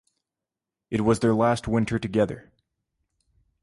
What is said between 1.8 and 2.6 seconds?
together.